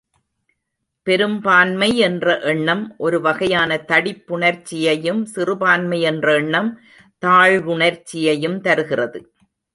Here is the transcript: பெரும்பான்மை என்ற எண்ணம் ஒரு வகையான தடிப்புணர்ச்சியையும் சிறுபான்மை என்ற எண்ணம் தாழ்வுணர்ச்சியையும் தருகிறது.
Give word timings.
பெரும்பான்மை 1.07 1.89
என்ற 1.97 2.39
எண்ணம் 2.43 2.81
ஒரு 2.97 3.17
வகையான 3.21 3.77
தடிப்புணர்ச்சியையும் 3.91 5.21
சிறுபான்மை 5.25 6.01
என்ற 6.01 6.35
எண்ணம் 6.35 6.71
தாழ்வுணர்ச்சியையும் 7.23 8.59
தருகிறது. 8.59 9.21